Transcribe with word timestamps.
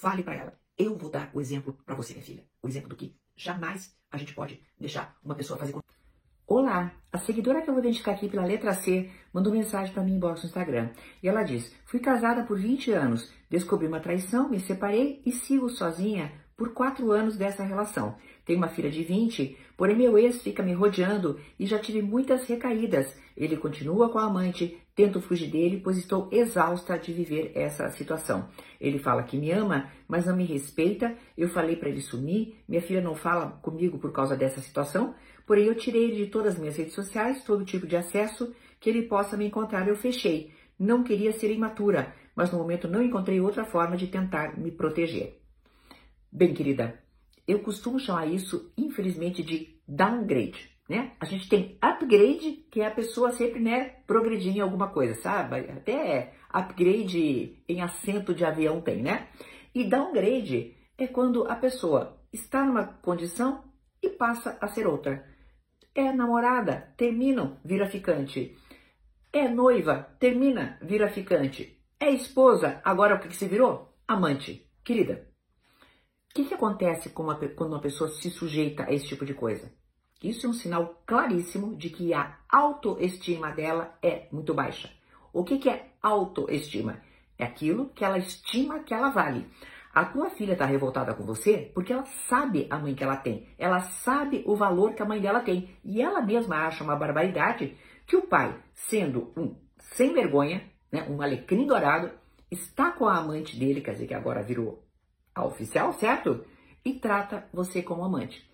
fale 0.00 0.22
para 0.22 0.34
ela. 0.34 0.54
Eu 0.78 0.96
vou 0.96 1.10
dar 1.10 1.30
o 1.34 1.40
exemplo 1.40 1.76
para 1.84 1.94
você, 1.94 2.14
minha 2.14 2.24
filha. 2.24 2.44
O 2.62 2.68
exemplo 2.68 2.88
do 2.88 2.96
que 2.96 3.14
jamais 3.36 3.94
a 4.10 4.16
gente 4.16 4.34
pode 4.34 4.60
deixar 4.78 5.14
uma 5.22 5.34
pessoa 5.34 5.58
fazer. 5.58 5.74
Olá, 6.46 6.92
a 7.12 7.18
seguidora 7.18 7.60
que 7.60 7.68
eu 7.68 7.74
vou 7.74 7.82
identificar 7.82 8.12
aqui 8.12 8.28
pela 8.28 8.46
letra 8.46 8.72
C 8.72 9.10
mandou 9.32 9.52
mensagem 9.52 9.92
para 9.92 10.02
mim 10.02 10.14
inbox 10.14 10.42
no 10.42 10.48
Instagram. 10.48 10.90
E 11.22 11.28
ela 11.28 11.42
diz: 11.42 11.72
Fui 11.84 12.00
casada 12.00 12.44
por 12.44 12.58
20 12.58 12.90
anos, 12.92 13.30
descobri 13.50 13.86
uma 13.86 14.00
traição, 14.00 14.48
me 14.48 14.58
separei 14.58 15.22
e 15.24 15.30
sigo 15.30 15.68
sozinha 15.68 16.32
por 16.60 16.74
4 16.74 17.10
anos 17.10 17.38
dessa 17.38 17.62
relação. 17.62 18.16
Tenho 18.44 18.58
uma 18.58 18.68
filha 18.68 18.90
de 18.90 19.02
20, 19.02 19.56
porém 19.78 19.96
meu 19.96 20.18
ex 20.18 20.42
fica 20.42 20.62
me 20.62 20.74
rodeando 20.74 21.40
e 21.58 21.64
já 21.64 21.78
tive 21.78 22.02
muitas 22.02 22.46
recaídas. 22.46 23.16
Ele 23.34 23.56
continua 23.56 24.10
com 24.10 24.18
a 24.18 24.26
amante, 24.26 24.76
tento 24.94 25.22
fugir 25.22 25.50
dele, 25.50 25.80
pois 25.82 25.96
estou 25.96 26.28
exausta 26.30 26.98
de 26.98 27.14
viver 27.14 27.52
essa 27.54 27.88
situação. 27.92 28.46
Ele 28.78 28.98
fala 28.98 29.22
que 29.22 29.38
me 29.38 29.50
ama, 29.50 29.90
mas 30.06 30.26
não 30.26 30.36
me 30.36 30.44
respeita. 30.44 31.16
Eu 31.34 31.48
falei 31.48 31.76
para 31.76 31.88
ele 31.88 32.02
sumir. 32.02 32.56
Minha 32.68 32.82
filha 32.82 33.00
não 33.00 33.14
fala 33.14 33.58
comigo 33.62 33.96
por 33.98 34.12
causa 34.12 34.36
dessa 34.36 34.60
situação, 34.60 35.14
porém 35.46 35.64
eu 35.64 35.74
tirei 35.74 36.04
ele 36.04 36.16
de 36.16 36.26
todas 36.26 36.52
as 36.52 36.60
minhas 36.60 36.76
redes 36.76 36.92
sociais, 36.92 37.42
todo 37.42 37.64
tipo 37.64 37.86
de 37.86 37.96
acesso 37.96 38.54
que 38.78 38.90
ele 38.90 39.08
possa 39.08 39.34
me 39.34 39.46
encontrar. 39.46 39.88
Eu 39.88 39.96
fechei. 39.96 40.52
Não 40.78 41.02
queria 41.02 41.32
ser 41.32 41.50
imatura, 41.50 42.14
mas 42.36 42.52
no 42.52 42.58
momento 42.58 42.86
não 42.86 43.02
encontrei 43.02 43.40
outra 43.40 43.64
forma 43.64 43.96
de 43.96 44.08
tentar 44.08 44.58
me 44.58 44.70
proteger. 44.70 45.39
Bem, 46.32 46.54
querida, 46.54 47.02
eu 47.46 47.60
costumo 47.60 47.98
chamar 47.98 48.26
isso, 48.26 48.72
infelizmente, 48.78 49.42
de 49.42 49.80
downgrade. 49.86 50.70
Né? 50.88 51.12
A 51.18 51.24
gente 51.24 51.48
tem 51.48 51.76
upgrade, 51.80 52.66
que 52.70 52.80
é 52.80 52.86
a 52.86 52.90
pessoa 52.90 53.32
sempre 53.32 53.58
né, 53.60 53.96
progredir 54.06 54.56
em 54.56 54.60
alguma 54.60 54.88
coisa, 54.88 55.14
sabe? 55.20 55.56
Até 55.70 56.34
upgrade 56.48 57.62
em 57.68 57.80
assento 57.80 58.32
de 58.34 58.44
avião 58.44 58.80
tem, 58.80 59.02
né? 59.02 59.28
E 59.74 59.84
downgrade 59.84 60.76
é 60.96 61.06
quando 61.06 61.46
a 61.48 61.56
pessoa 61.56 62.20
está 62.32 62.64
numa 62.64 62.84
condição 62.84 63.64
e 64.02 64.08
passa 64.08 64.56
a 64.60 64.68
ser 64.68 64.86
outra. 64.86 65.24
É 65.94 66.12
namorada, 66.12 66.92
terminam, 66.96 67.58
vira 67.64 67.86
ficante. 67.86 68.56
É 69.32 69.48
noiva, 69.48 70.08
termina, 70.18 70.78
vira 70.82 71.08
ficante. 71.08 71.80
É 71.98 72.10
esposa, 72.10 72.80
agora 72.84 73.16
o 73.16 73.20
que, 73.20 73.28
que 73.28 73.36
se 73.36 73.46
virou? 73.46 73.96
Amante. 74.06 74.68
Querida, 74.82 75.29
o 76.30 76.32
que, 76.32 76.44
que 76.44 76.54
acontece 76.54 77.12
uma, 77.18 77.34
quando 77.34 77.72
uma 77.72 77.80
pessoa 77.80 78.08
se 78.08 78.30
sujeita 78.30 78.84
a 78.84 78.92
esse 78.92 79.08
tipo 79.08 79.26
de 79.26 79.34
coisa? 79.34 79.68
Isso 80.22 80.46
é 80.46 80.48
um 80.48 80.52
sinal 80.52 81.02
claríssimo 81.04 81.74
de 81.74 81.90
que 81.90 82.14
a 82.14 82.38
autoestima 82.48 83.50
dela 83.50 83.98
é 84.00 84.28
muito 84.30 84.54
baixa. 84.54 84.92
O 85.32 85.42
que, 85.42 85.58
que 85.58 85.68
é 85.68 85.90
autoestima? 86.00 87.00
É 87.36 87.44
aquilo 87.44 87.88
que 87.88 88.04
ela 88.04 88.16
estima 88.16 88.78
que 88.78 88.94
ela 88.94 89.10
vale. 89.10 89.50
A 89.92 90.04
tua 90.04 90.30
filha 90.30 90.52
está 90.52 90.64
revoltada 90.64 91.14
com 91.14 91.24
você 91.24 91.72
porque 91.74 91.92
ela 91.92 92.04
sabe 92.28 92.68
a 92.70 92.78
mãe 92.78 92.94
que 92.94 93.02
ela 93.02 93.16
tem, 93.16 93.48
ela 93.58 93.80
sabe 93.80 94.44
o 94.46 94.54
valor 94.54 94.94
que 94.94 95.02
a 95.02 95.06
mãe 95.06 95.20
dela 95.20 95.40
tem 95.40 95.76
e 95.84 96.00
ela 96.00 96.22
mesma 96.22 96.64
acha 96.64 96.84
uma 96.84 96.94
barbaridade 96.94 97.76
que 98.06 98.14
o 98.14 98.22
pai, 98.22 98.56
sendo 98.72 99.32
um 99.36 99.56
sem 99.78 100.14
vergonha, 100.14 100.62
né, 100.92 101.04
um 101.10 101.20
alecrim 101.20 101.66
dourado, 101.66 102.12
está 102.48 102.92
com 102.92 103.06
a 103.06 103.18
amante 103.18 103.58
dele, 103.58 103.80
quer 103.80 103.92
dizer 103.92 104.06
que 104.06 104.14
agora 104.14 104.44
virou 104.44 104.84
a 105.34 105.44
oficial, 105.44 105.92
certo? 105.92 106.44
E 106.84 106.94
trata 106.94 107.48
você 107.52 107.82
como 107.82 108.04
amante. 108.04 108.48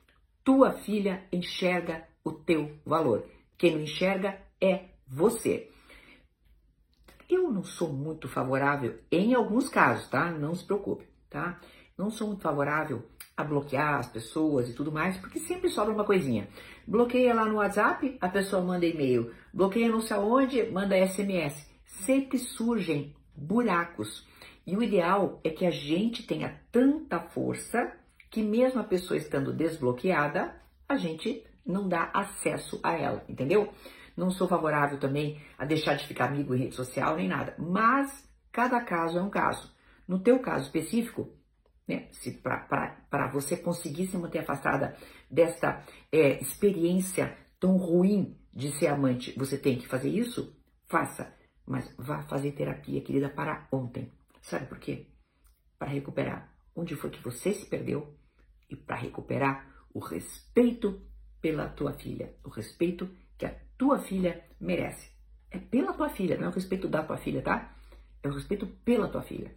Tua 0.45 0.73
filha 0.73 1.25
enxerga 1.33 2.07
o 2.25 2.33
teu 2.33 2.79
valor. 2.85 3.25
Quem 3.59 3.75
não 3.75 3.83
enxerga 3.83 4.41
é 4.61 4.91
você. 5.07 5.71
Eu 7.29 7.51
não 7.51 7.65
sou 7.65 7.93
muito 7.93 8.29
favorável 8.29 8.99
em 9.11 9.35
alguns 9.35 9.69
casos, 9.69 10.09
tá? 10.09 10.31
Não 10.31 10.55
se 10.55 10.65
preocupe, 10.65 11.07
tá? 11.29 11.61
Não 11.99 12.11
sou 12.11 12.29
muito 12.29 12.43
favorável 12.43 13.05
a 13.37 13.45
bloquear 13.45 13.99
as 13.99 14.09
pessoas 14.09 14.69
e 14.69 14.73
tudo 14.73 14.93
mais, 14.93 15.19
porque 15.19 15.39
sempre 15.41 15.69
sobra 15.69 15.93
uma 15.93 16.05
coisinha. 16.05 16.49
Bloqueia 16.87 17.35
lá 17.35 17.45
no 17.45 17.57
WhatsApp, 17.57 18.17
a 18.21 18.29
pessoa 18.29 18.63
manda 18.63 18.87
e-mail. 18.87 19.35
Bloqueia 19.53 19.89
não 19.89 20.01
sei 20.01 20.17
aonde, 20.17 20.71
manda 20.71 20.97
SMS. 20.97 21.69
Sempre 21.85 22.39
surgem 22.39 23.15
buracos. 23.35 24.27
E 24.67 24.77
o 24.77 24.83
ideal 24.83 25.41
é 25.45 25.51
que 25.51 25.65
a 25.65 25.71
gente 25.71 26.27
tenha 26.27 26.61
tanta 26.73 27.21
força 27.21 27.93
que 28.31 28.43
mesmo 28.43 28.81
a 28.81 28.85
pessoa 28.85 29.17
estando 29.17 29.53
desbloqueada, 29.53 30.61
a 30.89 30.97
gente 30.97 31.45
não 31.65 31.89
dá 31.89 32.11
acesso 32.13 32.81
a 32.83 32.93
ela, 32.93 33.25
entendeu? 33.29 33.73
Não 34.17 34.31
sou 34.31 34.49
favorável 34.49 34.99
também 34.99 35.41
a 35.57 35.65
deixar 35.65 35.95
de 35.95 36.07
ficar 36.07 36.27
amigo 36.27 36.55
em 36.55 36.59
rede 36.59 36.75
social 36.75 37.17
nem 37.17 37.29
nada, 37.29 37.55
mas 37.59 38.29
cada 38.51 38.81
caso 38.81 39.19
é 39.19 39.23
um 39.23 39.31
caso. 39.31 39.73
No 40.09 40.19
teu 40.19 40.39
caso 40.41 40.65
específico, 40.65 41.29
né, 41.87 42.09
se 42.11 42.33
para 42.33 43.31
você 43.33 43.57
conseguir 43.57 44.07
se 44.09 44.17
manter 44.17 44.41
afastada 44.41 44.97
desta 45.31 45.85
é, 46.11 46.41
experiência 46.41 47.37
tão 47.61 47.77
ruim 47.77 48.37
de 48.53 48.73
ser 48.79 48.89
amante, 48.89 49.33
você 49.39 49.57
tem 49.57 49.79
que 49.79 49.87
fazer 49.87 50.09
isso? 50.09 50.57
Faça, 50.89 51.33
mas 51.67 51.93
vá 51.99 52.23
fazer 52.23 52.53
terapia, 52.53 53.01
querida, 53.01 53.29
para 53.29 53.69
ontem. 53.71 54.11
Sabe 54.47 54.67
por 54.67 54.79
quê? 54.79 55.09
Para 55.77 55.91
recuperar 55.91 56.57
onde 56.73 56.95
foi 56.95 57.11
que 57.11 57.21
você 57.21 57.53
se 57.53 57.67
perdeu 57.67 58.17
e 58.71 58.77
para 58.77 58.95
recuperar 58.95 59.69
o 59.93 59.99
respeito 59.99 61.03
pela 61.41 61.69
tua 61.69 61.95
filha, 61.95 62.33
o 62.45 62.49
respeito 62.49 63.11
que 63.37 63.45
a 63.45 63.53
tua 63.77 63.99
filha 63.99 64.45
merece. 64.61 65.11
É 65.51 65.59
pela 65.59 65.93
tua 65.93 66.09
filha, 66.09 66.37
não 66.37 66.45
é 66.45 66.49
o 66.49 66.53
respeito 66.53 66.87
da 66.87 67.03
tua 67.03 67.17
filha, 67.17 67.43
tá? 67.43 67.77
É 68.23 68.29
o 68.29 68.33
respeito 68.33 68.69
pela 68.85 69.09
tua 69.09 69.23
filha. 69.23 69.53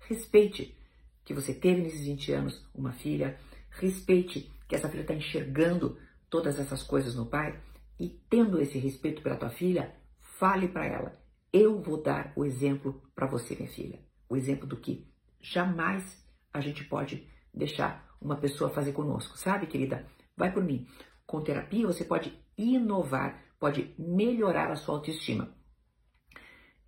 Respeite 0.00 0.76
que 1.24 1.32
você 1.32 1.54
teve 1.54 1.80
nesses 1.80 2.04
20 2.04 2.32
anos 2.32 2.66
uma 2.74 2.92
filha, 2.92 3.38
respeite 3.70 4.50
que 4.66 4.74
essa 4.74 4.88
filha 4.88 5.02
está 5.02 5.14
enxergando 5.14 5.96
todas 6.28 6.58
essas 6.58 6.82
coisas 6.82 7.14
no 7.14 7.26
pai 7.26 7.60
e 7.96 8.08
tendo 8.28 8.60
esse 8.60 8.76
respeito 8.76 9.22
pela 9.22 9.36
tua 9.36 9.50
filha, 9.50 9.94
fale 10.18 10.66
para 10.66 10.84
ela: 10.84 11.16
eu 11.52 11.80
vou 11.80 12.02
dar 12.02 12.32
o 12.34 12.44
exemplo 12.44 13.00
para 13.14 13.28
você, 13.28 13.54
minha 13.54 13.70
filha 13.70 14.00
o 14.32 14.36
exemplo 14.36 14.66
do 14.66 14.78
que 14.78 15.06
jamais 15.38 16.26
a 16.52 16.60
gente 16.60 16.84
pode 16.84 17.28
deixar 17.52 18.16
uma 18.18 18.36
pessoa 18.36 18.70
fazer 18.70 18.92
conosco, 18.92 19.36
sabe, 19.36 19.66
querida? 19.66 20.06
Vai 20.34 20.50
por 20.50 20.64
mim. 20.64 20.88
Com 21.26 21.42
terapia 21.42 21.86
você 21.86 22.02
pode 22.02 22.32
inovar, 22.56 23.44
pode 23.60 23.94
melhorar 23.98 24.70
a 24.70 24.76
sua 24.76 24.94
autoestima. 24.94 25.54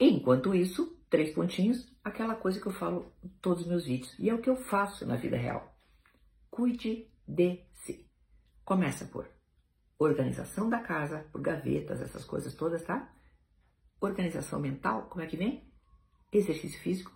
Enquanto 0.01 0.55
isso, 0.55 0.99
três 1.11 1.35
pontinhos, 1.35 1.87
aquela 2.03 2.35
coisa 2.35 2.59
que 2.59 2.67
eu 2.67 2.73
falo 2.73 3.13
em 3.23 3.29
todos 3.43 3.63
os 3.63 3.69
meus 3.69 3.85
vídeos, 3.85 4.19
e 4.19 4.31
é 4.31 4.35
o 4.35 4.41
que 4.41 4.49
eu 4.49 4.57
faço 4.57 5.07
na 5.07 5.17
vida 5.17 5.37
real. 5.37 5.77
Cuide 6.51 7.11
de 7.29 7.63
si. 7.73 8.09
Começa 8.65 9.05
por 9.05 9.29
organização 9.99 10.71
da 10.71 10.81
casa, 10.81 11.27
por 11.31 11.43
gavetas, 11.43 12.01
essas 12.01 12.25
coisas 12.25 12.55
todas, 12.55 12.83
tá? 12.83 13.13
Organização 14.01 14.59
mental, 14.61 15.09
como 15.11 15.23
é 15.23 15.27
que 15.27 15.37
vem? 15.37 15.71
Exercício 16.33 16.81
físico, 16.81 17.13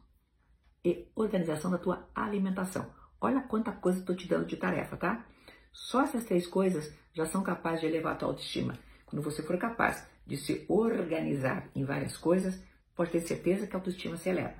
e 0.89 1.07
organização 1.15 1.71
da 1.71 1.77
tua 1.77 2.09
alimentação. 2.15 2.91
Olha 3.21 3.43
quanta 3.43 3.73
coisa 3.73 3.99
estou 3.99 4.17
te 4.17 4.27
dando 4.27 4.47
de 4.47 4.57
tarefa, 4.57 4.97
tá? 4.97 5.27
Só 5.71 6.03
essas 6.03 6.25
três 6.25 6.47
coisas 6.47 6.95
já 7.13 7.27
são 7.27 7.43
capazes 7.43 7.81
de 7.81 7.87
elevar 7.87 8.15
a 8.15 8.17
tua 8.17 8.29
autoestima. 8.29 8.79
Quando 9.05 9.23
você 9.23 9.43
for 9.43 9.59
capaz 9.59 10.07
de 10.27 10.37
se 10.37 10.65
organizar 10.69 11.69
em 11.75 11.85
várias 11.85 12.17
coisas, 12.17 12.63
pode 12.95 13.11
ter 13.11 13.21
certeza 13.21 13.67
que 13.67 13.77
a 13.77 13.79
autoestima 13.79 14.17
se 14.17 14.31
eleva. 14.31 14.55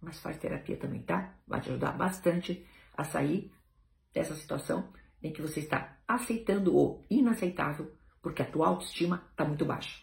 Mas 0.00 0.20
faz 0.20 0.36
terapia 0.36 0.76
também, 0.76 1.02
tá? 1.02 1.34
Vai 1.46 1.60
te 1.60 1.70
ajudar 1.70 1.92
bastante 1.92 2.66
a 2.96 3.04
sair 3.04 3.50
dessa 4.12 4.34
situação 4.34 4.92
em 5.22 5.32
que 5.32 5.40
você 5.40 5.60
está 5.60 5.96
aceitando 6.06 6.76
o 6.76 7.04
inaceitável 7.08 7.90
porque 8.20 8.42
a 8.42 8.50
tua 8.50 8.68
autoestima 8.68 9.24
está 9.30 9.44
muito 9.44 9.64
baixa. 9.64 10.02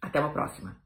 Até 0.00 0.18
uma 0.18 0.32
próxima. 0.32 0.83